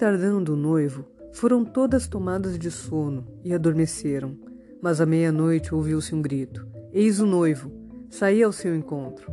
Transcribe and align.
tardando 0.00 0.54
o 0.54 0.56
noivo, 0.56 1.04
foram 1.30 1.62
todas 1.62 2.08
tomadas 2.08 2.58
de 2.58 2.70
sono 2.70 3.26
e 3.44 3.52
adormeceram. 3.52 4.34
Mas 4.80 4.98
à 4.98 5.04
meia-noite 5.04 5.74
ouviu-se 5.74 6.14
um 6.14 6.22
grito: 6.22 6.66
Eis 6.90 7.20
o 7.20 7.26
noivo! 7.26 7.70
Saí 8.08 8.42
ao 8.42 8.50
seu 8.50 8.74
encontro. 8.74 9.30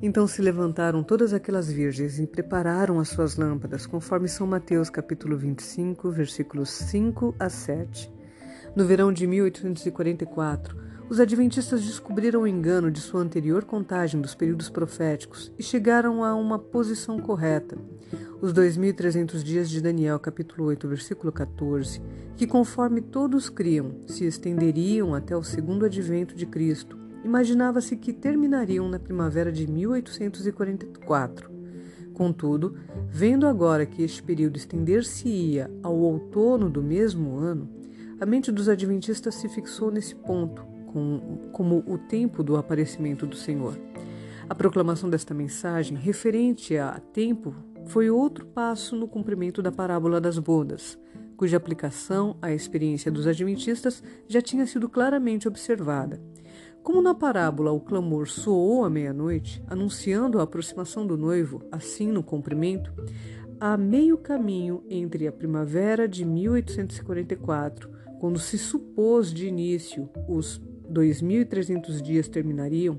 Então 0.00 0.24
se 0.28 0.40
levantaram 0.40 1.02
todas 1.02 1.34
aquelas 1.34 1.68
virgens 1.68 2.20
e 2.20 2.28
prepararam 2.28 3.00
as 3.00 3.08
suas 3.08 3.36
lâmpadas, 3.36 3.86
conforme 3.86 4.28
São 4.28 4.46
Mateus 4.46 4.88
capítulo 4.88 5.36
25, 5.36 6.08
versículos 6.12 6.70
5 6.70 7.34
a 7.36 7.48
7. 7.48 8.08
No 8.76 8.84
verão 8.84 9.12
de 9.12 9.26
1844, 9.26 10.78
os 11.08 11.20
adventistas 11.20 11.82
descobriram 11.82 12.42
o 12.42 12.46
engano 12.46 12.90
de 12.90 13.00
sua 13.00 13.20
anterior 13.20 13.64
contagem 13.64 14.20
dos 14.20 14.34
períodos 14.34 14.70
proféticos 14.70 15.52
e 15.58 15.62
chegaram 15.62 16.24
a 16.24 16.34
uma 16.34 16.58
posição 16.58 17.18
correta. 17.18 17.76
Os 18.40 18.52
2300 18.52 19.44
dias 19.44 19.68
de 19.68 19.80
Daniel 19.80 20.18
capítulo 20.18 20.64
8, 20.68 20.88
versículo 20.88 21.30
14, 21.30 22.00
que 22.36 22.46
conforme 22.46 23.00
todos 23.00 23.50
criam, 23.50 23.96
se 24.06 24.24
estenderiam 24.24 25.14
até 25.14 25.36
o 25.36 25.44
segundo 25.44 25.84
advento 25.84 26.34
de 26.34 26.46
Cristo 26.46 26.98
imaginava-se 27.22 27.96
que 27.96 28.12
terminariam 28.12 28.88
na 28.88 28.98
primavera 28.98 29.50
de 29.50 29.66
1844. 29.66 31.50
Contudo, 32.12 32.76
vendo 33.08 33.46
agora 33.46 33.86
que 33.86 34.02
este 34.02 34.22
período 34.22 34.56
estender-se-ia 34.56 35.70
ao 35.82 35.96
outono 35.96 36.68
do 36.68 36.82
mesmo 36.82 37.38
ano, 37.38 37.68
a 38.20 38.26
mente 38.26 38.52
dos 38.52 38.68
adventistas 38.68 39.34
se 39.36 39.48
fixou 39.48 39.90
nesse 39.90 40.14
ponto 40.14 40.73
com, 40.94 41.50
como 41.52 41.82
o 41.88 41.98
tempo 41.98 42.44
do 42.44 42.56
aparecimento 42.56 43.26
do 43.26 43.34
Senhor. 43.34 43.76
A 44.48 44.54
proclamação 44.54 45.10
desta 45.10 45.34
mensagem, 45.34 45.96
referente 45.96 46.78
a 46.78 47.00
tempo, 47.12 47.52
foi 47.86 48.08
outro 48.08 48.46
passo 48.46 48.94
no 48.94 49.08
cumprimento 49.08 49.60
da 49.60 49.72
parábola 49.72 50.20
das 50.20 50.38
bodas, 50.38 50.96
cuja 51.36 51.56
aplicação 51.56 52.36
à 52.40 52.52
experiência 52.52 53.10
dos 53.10 53.26
adventistas 53.26 54.04
já 54.28 54.40
tinha 54.40 54.66
sido 54.66 54.88
claramente 54.88 55.48
observada. 55.48 56.22
Como 56.80 57.02
na 57.02 57.14
parábola 57.14 57.72
o 57.72 57.80
clamor 57.80 58.28
soou 58.28 58.84
à 58.84 58.90
meia-noite, 58.90 59.60
anunciando 59.66 60.38
a 60.38 60.44
aproximação 60.44 61.04
do 61.04 61.16
noivo, 61.16 61.60
assim 61.72 62.12
no 62.12 62.22
cumprimento, 62.22 62.92
a 63.58 63.76
meio 63.76 64.16
caminho 64.16 64.84
entre 64.88 65.26
a 65.26 65.32
primavera 65.32 66.06
de 66.06 66.24
1844, 66.24 67.90
quando 68.20 68.38
se 68.38 68.58
supôs 68.58 69.32
de 69.32 69.48
início 69.48 70.08
os 70.28 70.60
2.300 70.90 72.00
dias 72.00 72.28
terminariam, 72.28 72.98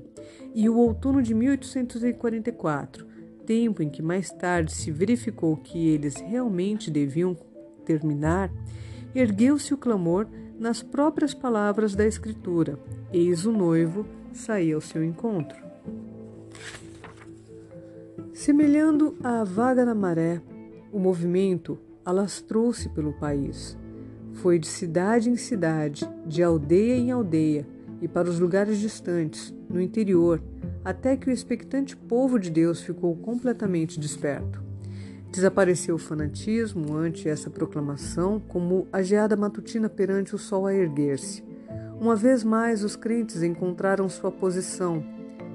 e 0.54 0.68
o 0.68 0.76
outono 0.76 1.22
de 1.22 1.34
1844, 1.34 3.06
tempo 3.44 3.82
em 3.82 3.88
que 3.88 4.02
mais 4.02 4.30
tarde 4.30 4.72
se 4.72 4.90
verificou 4.90 5.56
que 5.56 5.88
eles 5.88 6.16
realmente 6.16 6.90
deviam 6.90 7.36
terminar, 7.84 8.50
ergueu-se 9.14 9.72
o 9.72 9.78
clamor 9.78 10.26
nas 10.58 10.82
próprias 10.82 11.32
palavras 11.32 11.94
da 11.94 12.06
Escritura: 12.06 12.78
Eis 13.12 13.46
o 13.46 13.52
noivo 13.52 14.06
sair 14.32 14.72
ao 14.72 14.80
seu 14.80 15.04
encontro. 15.04 15.64
Semelhando 18.32 19.16
à 19.22 19.44
vaga 19.44 19.84
na 19.84 19.94
maré, 19.94 20.40
o 20.92 20.98
movimento 20.98 21.78
alastrou-se 22.04 22.88
pelo 22.90 23.12
país. 23.12 23.76
Foi 24.34 24.58
de 24.58 24.66
cidade 24.66 25.30
em 25.30 25.36
cidade, 25.36 26.08
de 26.26 26.42
aldeia 26.42 26.96
em 26.96 27.10
aldeia 27.10 27.66
e 28.00 28.08
para 28.08 28.28
os 28.28 28.38
lugares 28.38 28.78
distantes, 28.78 29.54
no 29.68 29.80
interior, 29.80 30.42
até 30.84 31.16
que 31.16 31.28
o 31.28 31.32
expectante 31.32 31.96
povo 31.96 32.38
de 32.38 32.50
Deus 32.50 32.80
ficou 32.82 33.16
completamente 33.16 33.98
desperto. 33.98 34.62
Desapareceu 35.30 35.96
o 35.96 35.98
fanatismo 35.98 36.96
ante 36.96 37.28
essa 37.28 37.50
proclamação, 37.50 38.40
como 38.40 38.86
a 38.92 39.02
geada 39.02 39.36
matutina 39.36 39.88
perante 39.88 40.34
o 40.34 40.38
sol 40.38 40.66
a 40.66 40.74
erguer-se. 40.74 41.44
Uma 42.00 42.14
vez 42.14 42.44
mais, 42.44 42.84
os 42.84 42.96
crentes 42.96 43.42
encontraram 43.42 44.08
sua 44.08 44.30
posição 44.30 45.04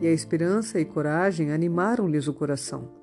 e 0.01 0.07
a 0.07 0.11
esperança 0.11 0.79
e 0.79 0.85
coragem 0.85 1.51
animaram-lhes 1.51 2.27
o 2.27 2.33
coração. 2.33 3.00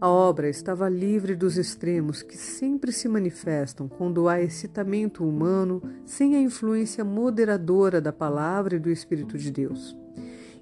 A 0.00 0.08
obra 0.08 0.48
estava 0.48 0.88
livre 0.88 1.34
dos 1.34 1.58
extremos 1.58 2.22
que 2.22 2.34
sempre 2.34 2.90
se 2.90 3.06
manifestam 3.06 3.86
quando 3.86 4.30
há 4.30 4.40
excitamento 4.40 5.22
humano 5.28 5.82
sem 6.06 6.34
a 6.36 6.40
influência 6.40 7.04
moderadora 7.04 8.00
da 8.00 8.10
palavra 8.10 8.76
e 8.76 8.78
do 8.78 8.88
Espírito 8.88 9.36
de 9.36 9.50
Deus. 9.50 9.94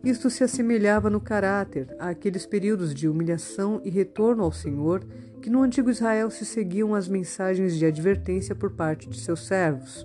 Isto 0.03 0.28
se 0.28 0.43
assemelhava 0.43 1.09
no 1.09 1.21
caráter 1.21 1.94
àqueles 2.00 2.47
períodos 2.47 2.93
de 2.93 3.09
humilhação 3.09 3.81
e 3.84 3.91
retorno 3.91 4.43
ao 4.43 4.50
Senhor 4.50 5.06
que 5.41 5.49
no 5.49 5.62
antigo 5.62 5.88
Israel 5.88 6.32
se 6.32 6.44
seguiam 6.44 6.93
as 6.93 7.06
mensagens 7.06 7.76
de 7.76 7.87
advertência 7.87 8.56
por 8.56 8.72
parte 8.72 9.09
de 9.09 9.20
seus 9.20 9.47
servos 9.47 10.05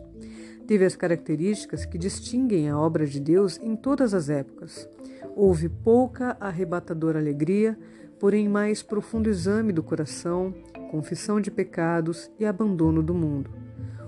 teve 0.67 0.85
as 0.85 0.95
características 0.95 1.85
que 1.85 1.97
distinguem 1.97 2.69
a 2.69 2.77
obra 2.77 3.05
de 3.05 3.19
Deus 3.19 3.59
em 3.61 3.75
todas 3.75 4.13
as 4.13 4.29
épocas. 4.29 4.87
Houve 5.35 5.69
pouca 5.69 6.37
arrebatadora 6.39 7.19
alegria, 7.19 7.77
porém 8.19 8.47
mais 8.47 8.81
profundo 8.81 9.29
exame 9.29 9.73
do 9.73 9.83
coração, 9.83 10.53
confissão 10.89 11.41
de 11.41 11.51
pecados 11.51 12.31
e 12.39 12.45
abandono 12.45 13.01
do 13.01 13.13
mundo. 13.13 13.49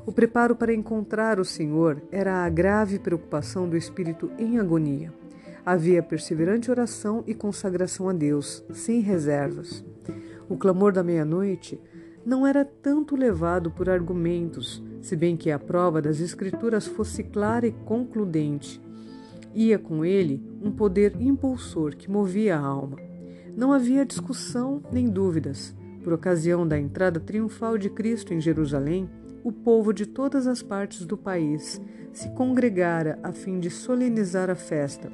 O 0.06 0.12
preparo 0.12 0.56
para 0.56 0.74
encontrar 0.74 1.40
o 1.40 1.46
Senhor 1.46 2.02
era 2.12 2.46
a 2.46 2.50
grave 2.50 3.00
preocupação 3.00 3.68
do 3.68 3.76
espírito 3.76 4.30
em 4.38 4.60
agonia. 4.60 5.12
Havia 5.66 6.04
perseverante 6.04 6.70
oração 6.70 7.24
e 7.26 7.34
consagração 7.34 8.08
a 8.08 8.14
Deus, 8.14 8.64
sem 8.72 9.00
reservas. 9.00 9.84
O 10.48 10.56
clamor 10.56 10.94
da 10.94 11.02
meia-noite 11.02 11.82
não 12.26 12.46
era 12.46 12.66
tanto 12.66 13.16
levado 13.16 13.70
por 13.70 13.88
argumentos, 13.88 14.84
se 15.02 15.16
bem 15.16 15.38
que 15.38 15.52
a 15.52 15.60
prova 15.60 16.02
das 16.02 16.20
Escrituras 16.20 16.88
fosse 16.88 17.24
clara 17.24 17.68
e 17.68 17.72
concludente. 17.72 18.82
Ia 19.54 19.78
com 19.78 20.04
ele 20.04 20.42
um 20.62 20.72
poder 20.72 21.16
impulsor 21.20 21.96
que 21.96 22.10
movia 22.10 22.58
a 22.58 22.60
alma. 22.60 22.98
Não 23.56 23.72
havia 23.72 24.06
discussão 24.06 24.82
nem 24.92 25.08
dúvidas. 25.08 25.76
Por 26.04 26.14
ocasião 26.14 26.68
da 26.68 26.78
entrada 26.78 27.20
triunfal 27.20 27.78
de 27.78 27.90
Cristo 27.90 28.34
em 28.34 28.42
Jerusalém, 28.42 29.10
o 29.44 29.52
povo 29.52 29.94
de 29.94 30.06
todas 30.06 30.48
as 30.48 30.62
partes 30.62 31.06
do 31.06 31.16
país 31.16 31.80
se 32.12 32.30
congregara 32.32 33.20
a 33.22 33.32
fim 33.32 33.60
de 33.60 33.70
solenizar 33.70 34.50
a 34.50 34.56
festa. 34.56 35.12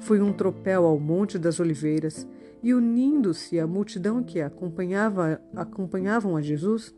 Foi 0.00 0.20
um 0.20 0.32
tropel 0.32 0.84
ao 0.84 0.98
Monte 0.98 1.38
das 1.38 1.58
Oliveiras 1.58 2.26
e, 2.62 2.72
unindo-se 2.72 3.58
à 3.58 3.66
multidão 3.66 4.22
que 4.22 4.40
acompanhava, 4.40 5.40
acompanhavam 5.54 6.36
a 6.36 6.40
Jesus, 6.40 6.94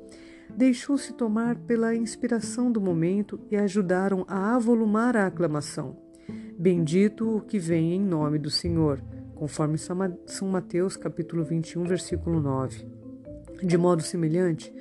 deixou-se 0.57 1.13
tomar 1.15 1.57
pela 1.57 1.95
inspiração 1.95 2.71
do 2.71 2.81
momento 2.81 3.41
e 3.51 3.57
ajudaram 3.57 4.25
a 4.29 4.55
avolumar 4.55 5.17
a 5.17 5.27
aclamação. 5.27 5.97
Bendito 6.59 7.37
o 7.37 7.41
que 7.41 7.59
vem 7.59 7.95
em 7.95 8.01
nome 8.01 8.39
do 8.39 8.51
Senhor, 8.51 9.03
conforme 9.35 9.77
São 9.79 10.49
Mateus 10.49 10.97
capítulo 10.97 11.45
21, 11.45 11.85
versículo 11.85 12.41
9. 12.41 12.87
De 13.63 13.77
modo 13.77 14.03
semelhante, 14.03 14.73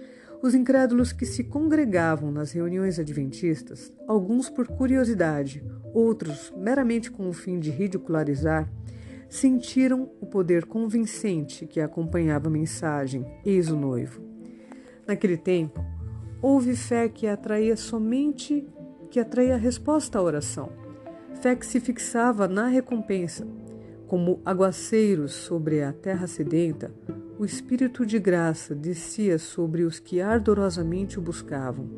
os 0.42 0.54
incrédulos 0.54 1.14
que 1.14 1.26
se 1.26 1.46
congregavam 1.46 2.30
nas 2.30 2.52
reuniões 2.52 3.00
adventistas, 3.00 3.94
alguns 4.06 4.50
por 4.50 4.68
curiosidade, 4.68 5.64
outros 5.94 6.54
meramente 6.58 7.10
com 7.10 7.30
o 7.30 7.34
fim 7.34 7.60
de 7.60 7.72
ridicularizar, 7.72 8.70
sentiram 9.34 10.12
o 10.22 10.28
poder 10.28 10.64
convincente 10.64 11.66
que 11.66 11.82
acompanhava 11.82 12.50
a 12.50 12.52
mensagem: 12.52 13.26
Eis 13.44 13.72
o 13.72 13.76
noivo. 13.76 14.22
Naquele 15.08 15.38
tempo, 15.38 15.84
houve 16.40 16.76
fé 16.76 17.10
que 17.10 17.26
atraía 17.26 17.76
somente 17.76 18.64
que 19.10 19.20
atraía 19.20 19.56
a 19.56 19.58
resposta 19.58 20.20
à 20.20 20.22
oração. 20.22 20.70
Fé 21.42 21.56
que 21.56 21.66
se 21.66 21.80
fixava 21.80 22.48
na 22.48 22.68
recompensa. 22.68 23.48
Como 24.08 24.40
aguaceiros 24.46 25.34
sobre 25.34 25.82
a 25.82 25.92
terra 25.92 26.28
sedenta, 26.28 26.94
o 27.40 27.44
Espírito 27.44 28.06
de 28.06 28.20
graça 28.20 28.76
descia 28.76 29.40
sobre 29.40 29.82
os 29.82 29.98
que 29.98 30.22
ardorosamente 30.22 31.18
o 31.18 31.22
buscavam. 31.22 31.90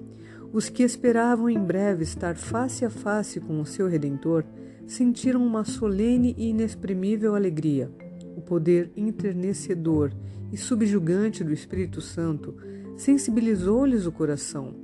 Os 0.54 0.70
que 0.70 0.84
esperavam 0.84 1.50
em 1.50 1.60
breve 1.60 2.04
estar 2.04 2.38
face 2.38 2.86
a 2.86 2.90
face 2.90 3.42
com 3.42 3.60
o 3.60 3.66
seu 3.66 3.90
Redentor 3.90 4.46
sentiram 4.88 5.46
uma 5.46 5.64
solene 5.64 6.36
e 6.38 6.50
inexprimível 6.50 7.36
alegria. 7.36 7.92
O 8.36 8.42
poder 8.42 8.92
internecedor 8.96 10.12
e 10.52 10.58
subjugante 10.58 11.44
do 11.44 11.54
Espírito 11.54 12.02
Santo 12.02 12.56
sensibilizou-lhes 12.96 14.06
o 14.06 14.12
coração, 14.12 14.76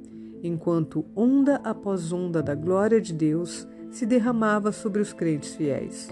enquanto 0.43 1.05
onda 1.15 1.57
após 1.57 2.11
onda 2.11 2.41
da 2.41 2.55
glória 2.55 2.99
de 2.99 3.13
Deus 3.13 3.67
se 3.89 4.05
derramava 4.05 4.71
sobre 4.71 5.01
os 5.01 5.13
crentes 5.13 5.55
fiéis. 5.55 6.09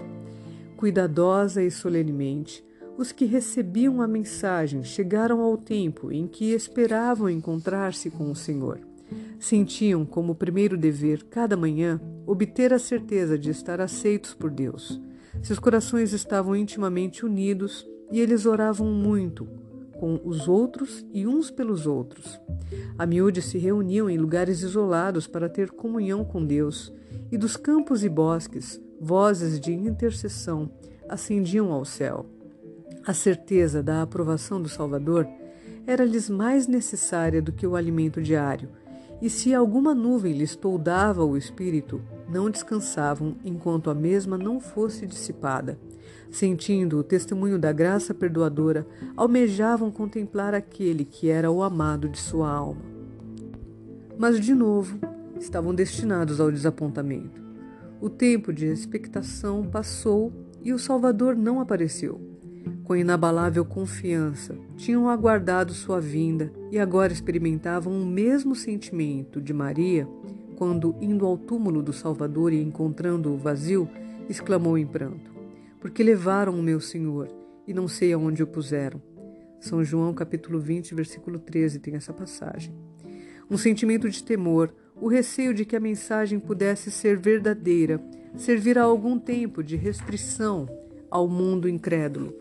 Cuidadosa 0.76 1.62
e 1.62 1.70
solenemente, 1.70 2.64
os 2.96 3.12
que 3.12 3.24
recebiam 3.24 4.02
a 4.02 4.06
mensagem 4.06 4.84
chegaram 4.84 5.40
ao 5.40 5.56
tempo 5.56 6.12
em 6.12 6.26
que 6.26 6.52
esperavam 6.52 7.30
encontrar-se 7.30 8.10
com 8.10 8.30
o 8.30 8.36
Senhor. 8.36 8.89
Sentiam 9.38 10.04
como 10.04 10.34
primeiro 10.34 10.76
dever, 10.76 11.24
cada 11.24 11.56
manhã, 11.56 12.00
obter 12.26 12.72
a 12.72 12.78
certeza 12.78 13.38
de 13.38 13.50
estar 13.50 13.80
aceitos 13.80 14.34
por 14.34 14.50
Deus. 14.50 15.00
Seus 15.42 15.58
corações 15.58 16.12
estavam 16.12 16.54
intimamente 16.54 17.24
unidos 17.24 17.88
e 18.10 18.20
eles 18.20 18.44
oravam 18.46 18.86
muito, 18.92 19.46
com 19.98 20.20
os 20.24 20.48
outros 20.48 21.06
e 21.12 21.26
uns 21.26 21.50
pelos 21.50 21.86
outros. 21.86 22.40
A 22.98 23.06
miúde 23.06 23.40
se 23.40 23.58
reuniam 23.58 24.10
em 24.10 24.18
lugares 24.18 24.62
isolados 24.62 25.26
para 25.26 25.48
ter 25.48 25.70
comunhão 25.70 26.24
com 26.24 26.44
Deus, 26.44 26.92
e 27.30 27.38
dos 27.38 27.56
campos 27.56 28.02
e 28.04 28.08
bosques, 28.08 28.80
vozes 29.00 29.60
de 29.60 29.72
intercessão 29.72 30.70
ascendiam 31.08 31.72
ao 31.72 31.84
céu. 31.84 32.26
A 33.06 33.14
certeza 33.14 33.82
da 33.82 34.02
aprovação 34.02 34.60
do 34.60 34.68
Salvador 34.68 35.26
era-lhes 35.86 36.28
mais 36.28 36.66
necessária 36.66 37.40
do 37.40 37.52
que 37.52 37.66
o 37.66 37.76
alimento 37.76 38.22
diário, 38.22 38.68
e 39.20 39.28
se 39.28 39.54
alguma 39.54 39.94
nuvem 39.94 40.32
lhes 40.32 40.56
toldava 40.56 41.24
o 41.24 41.36
espírito, 41.36 42.00
não 42.28 42.48
descansavam 42.48 43.36
enquanto 43.44 43.90
a 43.90 43.94
mesma 43.94 44.38
não 44.38 44.60
fosse 44.60 45.06
dissipada. 45.06 45.78
Sentindo 46.30 46.98
o 46.98 47.04
testemunho 47.04 47.58
da 47.58 47.72
graça 47.72 48.14
perdoadora, 48.14 48.86
almejavam 49.16 49.90
contemplar 49.90 50.54
aquele 50.54 51.04
que 51.04 51.28
era 51.28 51.50
o 51.50 51.62
amado 51.62 52.08
de 52.08 52.18
sua 52.18 52.50
alma. 52.50 52.82
Mas, 54.16 54.40
de 54.40 54.54
novo, 54.54 54.98
estavam 55.38 55.74
destinados 55.74 56.40
ao 56.40 56.50
desapontamento. 56.50 57.42
O 58.00 58.08
tempo 58.08 58.52
de 58.52 58.66
expectação 58.66 59.66
passou 59.66 60.32
e 60.62 60.72
o 60.72 60.78
Salvador 60.78 61.36
não 61.36 61.60
apareceu. 61.60 62.29
Com 62.84 62.96
inabalável 62.96 63.64
confiança, 63.64 64.58
tinham 64.76 65.08
aguardado 65.08 65.72
sua 65.72 66.00
vinda 66.00 66.52
e 66.72 66.78
agora 66.78 67.12
experimentavam 67.12 67.92
o 67.92 68.04
mesmo 68.04 68.54
sentimento 68.54 69.40
de 69.40 69.52
Maria 69.54 70.08
quando, 70.56 70.96
indo 71.00 71.24
ao 71.24 71.38
túmulo 71.38 71.82
do 71.82 71.92
Salvador 71.92 72.52
e 72.52 72.60
encontrando-o 72.60 73.38
vazio, 73.38 73.88
exclamou 74.28 74.76
em 74.76 74.86
pranto: 74.86 75.32
Porque 75.80 76.02
levaram 76.02 76.58
o 76.58 76.62
meu 76.62 76.80
Senhor 76.80 77.28
e 77.66 77.72
não 77.72 77.86
sei 77.86 78.12
aonde 78.12 78.42
o 78.42 78.46
puseram. 78.46 79.00
São 79.60 79.84
João 79.84 80.12
capítulo 80.12 80.58
20, 80.58 80.94
versículo 80.94 81.38
13 81.38 81.78
tem 81.78 81.94
essa 81.94 82.12
passagem. 82.12 82.74
Um 83.48 83.56
sentimento 83.56 84.08
de 84.08 84.24
temor, 84.24 84.74
o 85.00 85.06
receio 85.06 85.54
de 85.54 85.64
que 85.64 85.76
a 85.76 85.80
mensagem 85.80 86.40
pudesse 86.40 86.90
ser 86.90 87.16
verdadeira, 87.16 88.02
servir 88.36 88.78
a 88.78 88.82
algum 88.82 89.18
tempo 89.18 89.62
de 89.62 89.76
restrição 89.76 90.68
ao 91.10 91.28
mundo 91.28 91.68
incrédulo 91.68 92.39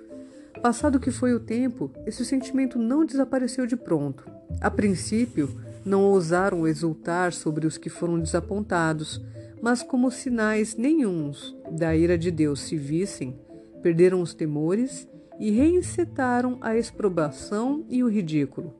Passado 0.61 0.99
que 0.99 1.09
foi 1.09 1.33
o 1.33 1.39
tempo, 1.39 1.89
esse 2.05 2.25
sentimento 2.25 2.77
não 2.77 3.05
desapareceu 3.05 3.65
de 3.65 3.77
pronto. 3.77 4.29
A 4.59 4.69
princípio, 4.69 5.49
não 5.85 6.03
ousaram 6.03 6.67
exultar 6.67 7.31
sobre 7.31 7.65
os 7.65 7.77
que 7.77 7.89
foram 7.89 8.19
desapontados, 8.19 9.21
mas 9.61 9.81
como 9.81 10.11
sinais 10.11 10.75
nenhuns 10.75 11.55
da 11.71 11.95
ira 11.95 12.17
de 12.17 12.29
Deus 12.29 12.59
se 12.59 12.75
vissem, 12.75 13.39
perderam 13.81 14.21
os 14.21 14.33
temores 14.33 15.07
e 15.39 15.49
reincitaram 15.49 16.57
a 16.59 16.75
exprobação 16.75 17.85
e 17.89 18.03
o 18.03 18.09
ridículo. 18.09 18.75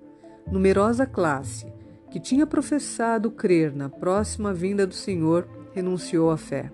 Numerosa 0.52 1.06
classe, 1.06 1.66
que 2.12 2.20
tinha 2.20 2.46
professado 2.46 3.32
crer 3.32 3.74
na 3.74 3.88
próxima 3.88 4.54
vinda 4.54 4.86
do 4.86 4.94
Senhor, 4.94 5.48
renunciou 5.74 6.30
à 6.30 6.38
fé. 6.38 6.70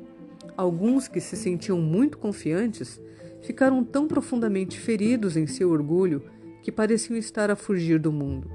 Alguns 0.57 1.07
que 1.07 1.21
se 1.21 1.35
sentiam 1.35 1.79
muito 1.79 2.17
confiantes 2.17 2.99
ficaram 3.45 3.83
tão 3.83 4.07
profundamente 4.07 4.80
feridos 4.80 5.38
em 5.38 5.45
seu 5.45 5.69
orgulho 5.69 6.24
que 6.62 6.71
pareciam 6.71 7.15
estar 7.15 7.51
a 7.51 7.56
fugir 7.56 8.00
do 8.00 8.12
mundo. 8.12 8.50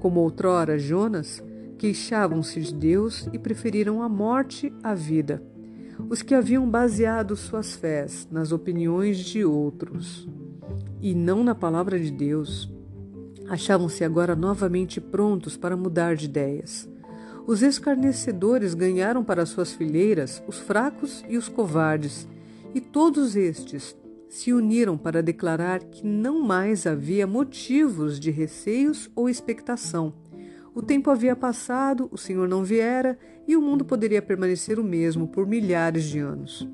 Como 0.00 0.20
outrora 0.20 0.78
Jonas, 0.78 1.42
queixavam-se 1.78 2.60
de 2.60 2.74
Deus 2.74 3.28
e 3.32 3.38
preferiram 3.38 4.02
a 4.02 4.08
morte 4.08 4.72
à 4.82 4.94
vida. 4.94 5.42
Os 6.10 6.22
que 6.22 6.34
haviam 6.34 6.68
baseado 6.68 7.36
suas 7.36 7.74
fés 7.74 8.26
nas 8.30 8.52
opiniões 8.52 9.18
de 9.18 9.44
outros 9.44 10.28
e 11.00 11.14
não 11.14 11.44
na 11.44 11.54
palavra 11.54 11.98
de 11.98 12.10
Deus, 12.10 12.70
achavam-se 13.48 14.02
agora 14.02 14.34
novamente 14.34 15.00
prontos 15.00 15.56
para 15.56 15.76
mudar 15.76 16.16
de 16.16 16.24
ideias. 16.24 16.88
Os 17.46 17.62
escarnecedores 17.62 18.74
ganharam 18.74 19.22
para 19.22 19.46
suas 19.46 19.72
fileiras 19.72 20.42
os 20.48 20.58
fracos 20.58 21.24
e 21.28 21.36
os 21.36 21.48
covardes, 21.48 22.26
e 22.74 22.80
todos 22.80 23.36
estes 23.36 23.96
se 24.36 24.52
uniram 24.52 24.98
para 24.98 25.22
declarar 25.22 25.80
que 25.84 26.06
não 26.06 26.42
mais 26.42 26.86
havia 26.86 27.26
motivos 27.26 28.20
de 28.20 28.30
receios 28.30 29.10
ou 29.16 29.30
expectação. 29.30 30.12
O 30.74 30.82
tempo 30.82 31.10
havia 31.10 31.34
passado, 31.34 32.06
o 32.12 32.18
Senhor 32.18 32.46
não 32.46 32.62
viera 32.62 33.18
e 33.48 33.56
o 33.56 33.62
mundo 33.62 33.82
poderia 33.82 34.20
permanecer 34.20 34.78
o 34.78 34.84
mesmo 34.84 35.26
por 35.26 35.46
milhares 35.46 36.04
de 36.04 36.18
anos. 36.18 36.68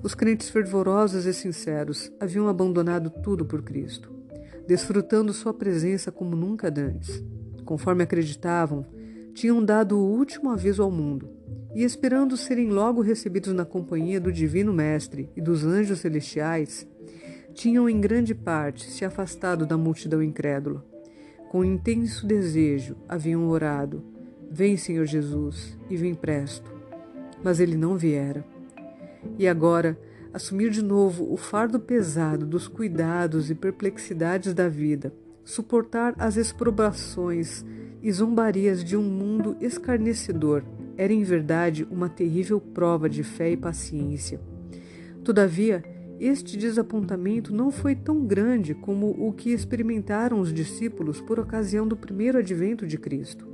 Os 0.00 0.14
crentes 0.14 0.48
fervorosos 0.48 1.26
e 1.26 1.34
sinceros 1.34 2.12
haviam 2.20 2.46
abandonado 2.46 3.10
tudo 3.10 3.44
por 3.44 3.62
Cristo, 3.62 4.08
desfrutando 4.68 5.32
sua 5.32 5.52
presença 5.52 6.12
como 6.12 6.36
nunca 6.36 6.68
antes. 6.68 7.20
Conforme 7.64 8.04
acreditavam, 8.04 8.86
tinham 9.34 9.64
dado 9.64 9.98
o 9.98 10.08
último 10.08 10.50
aviso 10.50 10.84
ao 10.84 10.90
mundo 10.90 11.28
e, 11.74 11.82
esperando 11.82 12.36
serem 12.36 12.68
logo 12.68 13.00
recebidos 13.00 13.52
na 13.52 13.64
companhia 13.64 14.20
do 14.20 14.30
Divino 14.30 14.72
Mestre 14.72 15.28
e 15.34 15.40
dos 15.40 15.64
anjos 15.64 15.98
celestiais, 15.98 16.86
tinham 17.52 17.88
em 17.88 18.00
grande 18.00 18.34
parte 18.34 18.90
se 18.90 19.04
afastado 19.04 19.66
da 19.66 19.76
multidão 19.76 20.22
incrédula. 20.22 20.84
Com 21.50 21.64
intenso 21.64 22.26
desejo 22.26 22.96
haviam 23.08 23.48
orado: 23.48 24.02
Vem, 24.50 24.76
Senhor 24.76 25.06
Jesus, 25.06 25.78
e 25.88 25.96
vem 25.96 26.14
presto. 26.14 26.72
Mas 27.42 27.60
ele 27.60 27.76
não 27.76 27.96
viera. 27.96 28.44
E 29.38 29.46
agora, 29.46 29.98
assumir 30.32 30.70
de 30.70 30.82
novo 30.82 31.32
o 31.32 31.36
fardo 31.36 31.78
pesado 31.78 32.46
dos 32.46 32.66
cuidados 32.68 33.50
e 33.50 33.54
perplexidades 33.54 34.54
da 34.54 34.68
vida, 34.68 35.12
suportar 35.44 36.14
as 36.18 36.36
exprobrações 36.36 37.64
e 38.02 38.10
zombarias 38.10 38.82
de 38.82 38.96
um 38.96 39.02
mundo 39.02 39.56
escarnecedor, 39.60 40.64
era 40.96 41.12
em 41.12 41.22
verdade 41.22 41.86
uma 41.90 42.08
terrível 42.08 42.60
prova 42.60 43.08
de 43.08 43.22
fé 43.22 43.50
e 43.50 43.56
paciência. 43.56 44.40
Todavia, 45.24 45.82
este 46.24 46.56
desapontamento 46.56 47.52
não 47.52 47.72
foi 47.72 47.96
tão 47.96 48.24
grande 48.24 48.74
como 48.74 49.10
o 49.10 49.32
que 49.32 49.50
experimentaram 49.50 50.38
os 50.38 50.54
discípulos 50.54 51.20
por 51.20 51.40
ocasião 51.40 51.86
do 51.86 51.96
primeiro 51.96 52.38
advento 52.38 52.86
de 52.86 52.96
Cristo. 52.96 53.48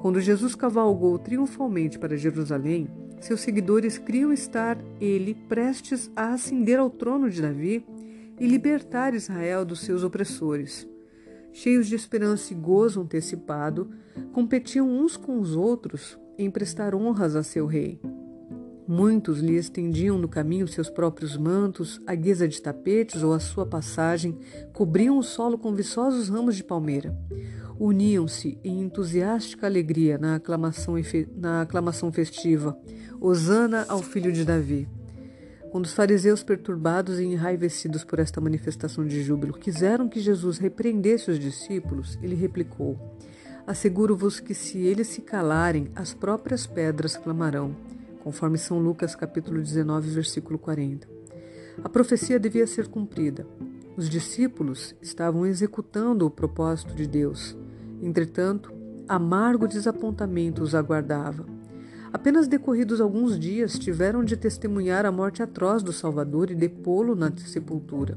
Quando 0.00 0.20
Jesus 0.20 0.56
cavalgou 0.56 1.16
triunfalmente 1.16 2.00
para 2.00 2.16
Jerusalém, 2.16 2.88
seus 3.20 3.40
seguidores 3.40 3.98
criam 3.98 4.32
estar 4.32 4.76
ele 5.00 5.32
prestes 5.48 6.10
a 6.16 6.32
ascender 6.32 6.76
ao 6.80 6.90
trono 6.90 7.30
de 7.30 7.40
Davi 7.40 7.86
e 8.40 8.48
libertar 8.48 9.14
Israel 9.14 9.64
dos 9.64 9.82
seus 9.82 10.02
opressores. 10.02 10.88
Cheios 11.52 11.86
de 11.86 11.94
esperança 11.94 12.52
e 12.52 12.56
gozo 12.56 13.00
antecipado, 13.00 13.90
competiam 14.32 14.88
uns 14.88 15.16
com 15.16 15.38
os 15.38 15.54
outros 15.54 16.18
em 16.36 16.50
prestar 16.50 16.96
honras 16.96 17.36
a 17.36 17.44
seu 17.44 17.64
rei. 17.66 18.00
Muitos 18.86 19.38
lhe 19.38 19.54
estendiam 19.54 20.18
no 20.18 20.28
caminho 20.28 20.66
seus 20.66 20.90
próprios 20.90 21.36
mantos, 21.36 22.00
à 22.04 22.16
guisa 22.16 22.48
de 22.48 22.60
tapetes 22.60 23.22
ou 23.22 23.32
à 23.32 23.38
sua 23.38 23.64
passagem, 23.64 24.36
cobriam 24.72 25.16
o 25.16 25.22
solo 25.22 25.56
com 25.56 25.72
viçosos 25.72 26.28
ramos 26.28 26.56
de 26.56 26.64
palmeira. 26.64 27.16
Uniam-se 27.78 28.58
em 28.64 28.80
entusiástica 28.80 29.66
alegria 29.66 30.18
na 30.18 30.34
aclamação, 30.34 30.94
na 31.36 31.62
aclamação 31.62 32.10
festiva: 32.10 32.76
Hosana 33.20 33.86
ao 33.88 34.02
filho 34.02 34.32
de 34.32 34.44
Davi. 34.44 34.88
Quando 35.70 35.84
os 35.84 35.94
fariseus, 35.94 36.42
perturbados 36.42 37.20
e 37.20 37.24
enraivecidos 37.24 38.04
por 38.04 38.18
esta 38.18 38.40
manifestação 38.40 39.06
de 39.06 39.22
júbilo, 39.22 39.54
quiseram 39.54 40.08
que 40.08 40.20
Jesus 40.20 40.58
repreendesse 40.58 41.30
os 41.30 41.38
discípulos, 41.38 42.18
ele 42.20 42.34
replicou: 42.34 42.98
Asseguro-vos 43.64 44.40
que 44.40 44.54
se 44.54 44.78
eles 44.78 45.06
se 45.06 45.22
calarem, 45.22 45.88
as 45.94 46.12
próprias 46.12 46.66
pedras 46.66 47.16
clamarão 47.16 47.76
conforme 48.22 48.56
São 48.56 48.78
Lucas 48.78 49.16
capítulo 49.16 49.60
19, 49.60 50.10
versículo 50.10 50.56
40. 50.56 51.08
A 51.82 51.88
profecia 51.88 52.38
devia 52.38 52.66
ser 52.66 52.86
cumprida. 52.86 53.44
Os 53.96 54.08
discípulos 54.08 54.94
estavam 55.02 55.44
executando 55.44 56.24
o 56.24 56.30
propósito 56.30 56.94
de 56.94 57.06
Deus. 57.06 57.56
Entretanto, 58.00 58.72
amargo 59.08 59.66
desapontamento 59.66 60.62
os 60.62 60.74
aguardava. 60.74 61.44
Apenas 62.12 62.46
decorridos 62.46 63.00
alguns 63.00 63.38
dias 63.38 63.78
tiveram 63.78 64.22
de 64.22 64.36
testemunhar 64.36 65.04
a 65.04 65.10
morte 65.10 65.42
atroz 65.42 65.82
do 65.82 65.92
Salvador 65.92 66.50
e 66.50 66.54
depô-lo 66.54 67.16
na 67.16 67.32
sepultura. 67.36 68.16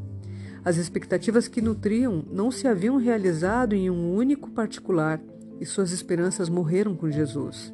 As 0.63 0.77
expectativas 0.77 1.47
que 1.47 1.62
nutriam 1.62 2.24
não 2.31 2.51
se 2.51 2.67
haviam 2.67 2.97
realizado 2.97 3.74
em 3.74 3.89
um 3.89 4.13
único 4.13 4.51
particular 4.51 5.19
e 5.59 5.65
suas 5.65 5.91
esperanças 5.91 6.47
morreram 6.47 6.95
com 6.95 7.09
Jesus. 7.09 7.74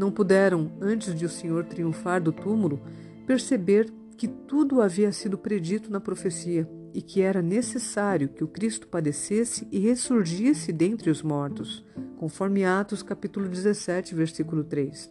Não 0.00 0.10
puderam, 0.10 0.72
antes 0.80 1.14
de 1.14 1.26
o 1.26 1.28
Senhor 1.28 1.66
triunfar 1.66 2.22
do 2.22 2.32
túmulo, 2.32 2.80
perceber 3.26 3.92
que 4.16 4.26
tudo 4.26 4.80
havia 4.80 5.12
sido 5.12 5.36
predito 5.36 5.92
na 5.92 6.00
profecia 6.00 6.66
e 6.94 7.02
que 7.02 7.20
era 7.20 7.42
necessário 7.42 8.30
que 8.30 8.42
o 8.42 8.48
Cristo 8.48 8.88
padecesse 8.88 9.68
e 9.70 9.78
ressurgisse 9.78 10.72
dentre 10.72 11.10
os 11.10 11.22
mortos, 11.22 11.84
conforme 12.16 12.64
Atos 12.64 13.02
capítulo 13.02 13.46
17, 13.46 14.14
versículo 14.14 14.64
3. 14.64 15.10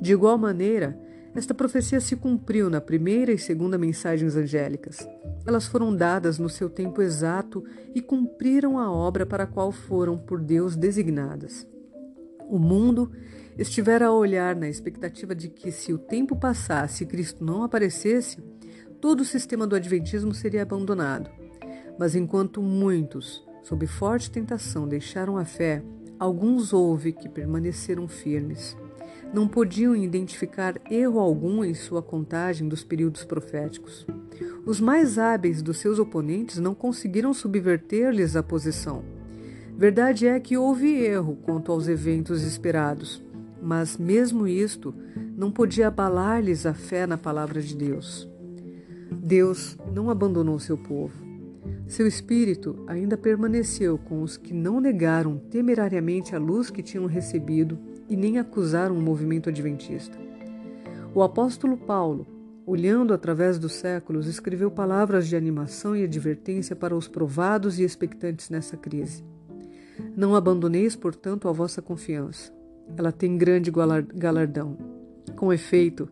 De 0.00 0.12
igual 0.12 0.38
maneira, 0.38 0.96
Esta 1.34 1.52
profecia 1.52 2.00
se 2.00 2.16
cumpriu 2.16 2.70
na 2.70 2.80
primeira 2.80 3.30
e 3.30 3.36
segunda 3.38 3.76
mensagens 3.76 4.36
angélicas. 4.36 5.06
Elas 5.46 5.66
foram 5.66 5.94
dadas 5.94 6.38
no 6.38 6.48
seu 6.48 6.70
tempo 6.70 7.02
exato 7.02 7.62
e 7.94 8.00
cumpriram 8.00 8.78
a 8.78 8.90
obra 8.90 9.26
para 9.26 9.44
a 9.44 9.46
qual 9.46 9.70
foram 9.70 10.16
por 10.16 10.40
Deus 10.40 10.76
designadas. 10.76 11.68
O 12.48 12.58
mundo 12.58 13.12
estivera 13.58 14.06
a 14.06 14.12
olhar 14.12 14.54
na 14.54 14.68
expectativa 14.68 15.34
de 15.34 15.48
que, 15.48 15.70
se 15.70 15.92
o 15.92 15.98
tempo 15.98 16.36
passasse 16.36 17.04
e 17.04 17.06
Cristo 17.06 17.44
não 17.44 17.62
aparecesse, 17.62 18.38
todo 19.00 19.20
o 19.20 19.24
sistema 19.24 19.66
do 19.66 19.76
Adventismo 19.76 20.34
seria 20.34 20.62
abandonado. 20.62 21.30
Mas 21.98 22.14
enquanto 22.14 22.62
muitos, 22.62 23.44
sob 23.62 23.86
forte 23.86 24.30
tentação, 24.30 24.86
deixaram 24.86 25.36
a 25.36 25.44
fé, 25.44 25.82
alguns 26.18 26.72
houve 26.72 27.12
que 27.12 27.28
permaneceram 27.28 28.06
firmes 28.06 28.76
não 29.32 29.46
podiam 29.46 29.94
identificar 29.94 30.80
erro 30.90 31.18
algum 31.18 31.64
em 31.64 31.74
sua 31.74 32.02
contagem 32.02 32.68
dos 32.68 32.84
períodos 32.84 33.24
proféticos. 33.24 34.06
Os 34.64 34.80
mais 34.80 35.18
hábeis 35.18 35.62
dos 35.62 35.78
seus 35.78 35.98
oponentes 35.98 36.58
não 36.58 36.74
conseguiram 36.74 37.32
subverter-lhes 37.34 38.36
a 38.36 38.42
posição. 38.42 39.04
Verdade 39.76 40.26
é 40.26 40.40
que 40.40 40.56
houve 40.56 40.88
erro 41.04 41.36
quanto 41.42 41.70
aos 41.70 41.86
eventos 41.86 42.42
esperados, 42.42 43.22
mas 43.60 43.96
mesmo 43.96 44.46
isto 44.46 44.94
não 45.36 45.50
podia 45.50 45.88
abalar-lhes 45.88 46.66
a 46.66 46.74
fé 46.74 47.06
na 47.06 47.18
palavra 47.18 47.60
de 47.60 47.76
Deus. 47.76 48.28
Deus 49.12 49.76
não 49.92 50.10
abandonou 50.10 50.58
seu 50.58 50.76
povo. 50.76 51.26
Seu 51.86 52.06
espírito 52.06 52.84
ainda 52.86 53.16
permaneceu 53.16 53.96
com 53.98 54.22
os 54.22 54.36
que 54.36 54.52
não 54.52 54.80
negaram 54.80 55.38
temerariamente 55.38 56.34
a 56.34 56.38
luz 56.38 56.70
que 56.70 56.82
tinham 56.82 57.06
recebido 57.06 57.78
e 58.08 58.16
nem 58.16 58.38
acusaram 58.38 58.96
o 58.96 59.02
movimento 59.02 59.48
adventista. 59.48 60.18
O 61.14 61.22
apóstolo 61.22 61.76
Paulo, 61.76 62.26
olhando 62.66 63.14
através 63.14 63.58
dos 63.58 63.72
séculos, 63.72 64.26
escreveu 64.26 64.70
palavras 64.70 65.26
de 65.28 65.36
animação 65.36 65.96
e 65.96 66.04
advertência 66.04 66.74
para 66.74 66.96
os 66.96 67.08
provados 67.08 67.78
e 67.78 67.84
expectantes 67.84 68.50
nessa 68.50 68.76
crise. 68.76 69.24
Não 70.16 70.34
abandoneis, 70.34 70.94
portanto, 70.96 71.48
a 71.48 71.52
vossa 71.52 71.80
confiança. 71.80 72.55
Ela 72.96 73.10
tem 73.10 73.38
grande 73.38 73.70
galardão. 74.14 74.76
Com 75.36 75.52
efeito, 75.52 76.08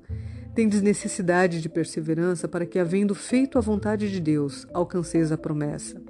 tendes 0.54 0.80
necessidade 0.80 1.60
de 1.60 1.68
perseverança 1.68 2.48
para 2.48 2.64
que, 2.64 2.78
havendo 2.78 3.14
feito 3.14 3.58
a 3.58 3.60
vontade 3.60 4.10
de 4.10 4.20
Deus, 4.20 4.66
alcanceis 4.72 5.32
a 5.32 5.36
promessa. 5.36 6.00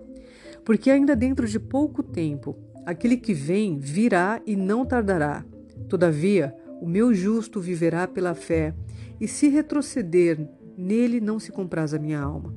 Porque 0.64 0.90
ainda 0.90 1.16
dentro 1.16 1.48
de 1.48 1.58
pouco 1.58 2.02
tempo, 2.02 2.56
aquele 2.86 3.16
que 3.16 3.34
vem 3.34 3.78
virá 3.78 4.40
e 4.46 4.54
não 4.54 4.84
tardará. 4.84 5.44
Todavia, 5.88 6.54
o 6.80 6.86
meu 6.86 7.14
justo 7.14 7.60
viverá 7.60 8.06
pela 8.06 8.34
fé, 8.34 8.74
e 9.20 9.28
se 9.28 9.48
retroceder, 9.48 10.46
nele 10.76 11.20
não 11.20 11.38
se 11.38 11.52
compraz 11.52 11.94
a 11.94 11.98
minha 11.98 12.20
alma. 12.20 12.54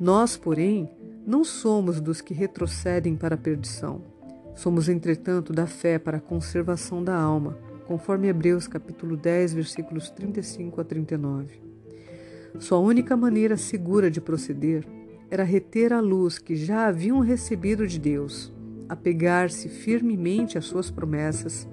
Nós, 0.00 0.36
porém, 0.36 0.90
não 1.26 1.44
somos 1.44 2.00
dos 2.00 2.20
que 2.20 2.34
retrocedem 2.34 3.16
para 3.16 3.34
a 3.34 3.38
perdição. 3.38 4.02
Somos, 4.54 4.88
entretanto, 4.88 5.52
da 5.52 5.66
fé 5.66 5.98
para 5.98 6.18
a 6.18 6.20
conservação 6.20 7.02
da 7.02 7.16
alma, 7.16 7.58
conforme 7.86 8.28
Hebreus 8.28 8.68
capítulo 8.68 9.16
10, 9.16 9.54
versículos 9.54 10.10
35 10.10 10.80
a 10.80 10.84
39. 10.84 11.60
Sua 12.60 12.78
única 12.78 13.16
maneira 13.16 13.56
segura 13.56 14.10
de 14.10 14.20
proceder 14.20 14.86
era 15.30 15.42
reter 15.42 15.92
a 15.92 16.00
luz 16.00 16.38
que 16.38 16.54
já 16.54 16.86
haviam 16.86 17.18
recebido 17.18 17.86
de 17.86 17.98
Deus, 17.98 18.52
apegar-se 18.88 19.68
firmemente 19.68 20.56
às 20.56 20.66
suas 20.66 20.90
promessas 20.90 21.68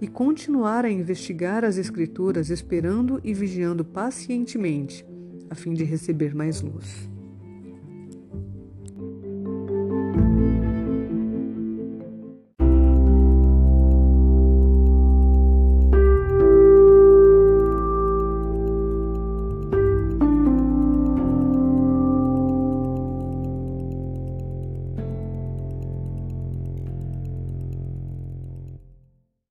e 0.00 0.08
continuar 0.08 0.86
a 0.86 0.90
investigar 0.90 1.64
as 1.64 1.76
Escrituras, 1.76 2.48
esperando 2.48 3.20
e 3.22 3.34
vigiando 3.34 3.84
pacientemente, 3.84 5.06
a 5.50 5.54
fim 5.54 5.74
de 5.74 5.84
receber 5.84 6.34
mais 6.34 6.62
luz. 6.62 7.08